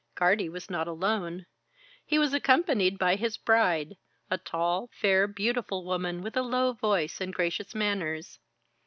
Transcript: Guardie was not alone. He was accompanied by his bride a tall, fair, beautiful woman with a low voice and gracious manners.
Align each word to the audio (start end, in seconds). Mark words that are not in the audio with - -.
Guardie 0.15 0.49
was 0.49 0.67
not 0.67 0.87
alone. 0.87 1.45
He 2.03 2.17
was 2.17 2.33
accompanied 2.33 2.97
by 2.97 3.17
his 3.17 3.37
bride 3.37 3.97
a 4.31 4.39
tall, 4.39 4.89
fair, 4.91 5.27
beautiful 5.27 5.85
woman 5.85 6.23
with 6.23 6.35
a 6.35 6.41
low 6.41 6.73
voice 6.73 7.21
and 7.21 7.31
gracious 7.31 7.75
manners. 7.75 8.39